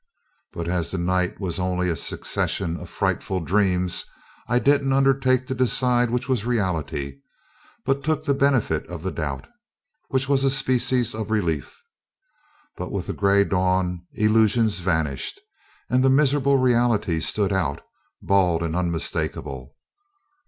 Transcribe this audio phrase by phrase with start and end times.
[0.51, 4.03] But, as the night was only a succession of frightful dreams,
[4.47, 7.19] I didn't undertake to decide which was reality,
[7.85, 9.45] but took the benefit of the doubt,
[10.07, 11.83] which was a species of relief.
[12.75, 15.39] But with the gray dawn illusions vanished,
[15.87, 17.83] and the miserable reality stood out,
[18.23, 19.75] bald and unmistakable.